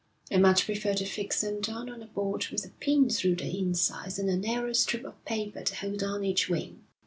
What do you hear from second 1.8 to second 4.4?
on a board with a pin through their insides and a